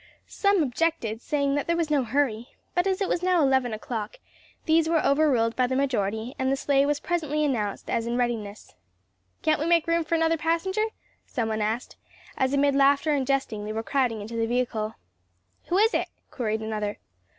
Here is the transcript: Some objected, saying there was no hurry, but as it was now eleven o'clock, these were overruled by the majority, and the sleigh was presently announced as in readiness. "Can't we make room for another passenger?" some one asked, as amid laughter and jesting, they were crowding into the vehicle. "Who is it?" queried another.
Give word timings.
Some 0.25 0.63
objected, 0.63 1.21
saying 1.21 1.53
there 1.53 1.77
was 1.77 1.91
no 1.91 2.03
hurry, 2.03 2.47
but 2.73 2.87
as 2.87 3.01
it 3.01 3.07
was 3.07 3.21
now 3.21 3.43
eleven 3.43 3.71
o'clock, 3.71 4.17
these 4.65 4.89
were 4.89 4.97
overruled 5.05 5.55
by 5.55 5.67
the 5.67 5.75
majority, 5.75 6.33
and 6.39 6.51
the 6.51 6.55
sleigh 6.55 6.87
was 6.87 6.99
presently 6.99 7.45
announced 7.45 7.87
as 7.87 8.07
in 8.07 8.17
readiness. 8.17 8.73
"Can't 9.43 9.59
we 9.59 9.67
make 9.67 9.85
room 9.85 10.03
for 10.03 10.15
another 10.15 10.37
passenger?" 10.37 10.85
some 11.27 11.49
one 11.49 11.61
asked, 11.61 11.97
as 12.35 12.51
amid 12.51 12.73
laughter 12.73 13.11
and 13.11 13.27
jesting, 13.27 13.63
they 13.63 13.73
were 13.73 13.83
crowding 13.83 14.21
into 14.21 14.35
the 14.35 14.47
vehicle. 14.47 14.95
"Who 15.67 15.77
is 15.77 15.93
it?" 15.93 16.07
queried 16.31 16.61
another. 16.63 16.97